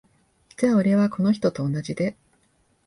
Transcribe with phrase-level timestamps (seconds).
[0.57, 2.15] じゃ俺は、この人と同じで。